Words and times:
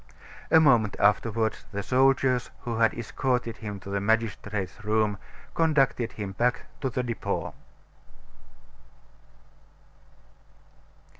A 0.49 0.59
moment 0.59 0.95
afterward 0.99 1.57
the 1.71 1.83
soldiers 1.83 2.49
who 2.61 2.79
had 2.79 2.95
escorted 2.95 3.57
him 3.57 3.79
to 3.81 3.91
the 3.91 4.01
magistrate's 4.01 4.83
room 4.83 5.19
conducted 5.53 6.13
him 6.13 6.31
back 6.31 6.65
to 6.81 6.89
the 6.89 7.03
Depot. 7.03 7.53